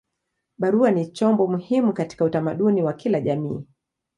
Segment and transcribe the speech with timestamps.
[0.57, 3.65] Barua ni chombo muhimu katika utamaduni wa kila jamii.